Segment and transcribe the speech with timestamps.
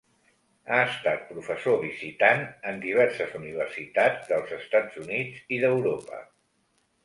[0.69, 2.41] Ha estat professor visitant
[2.73, 6.27] en diverses universitats dels Estats Units i d'Europa.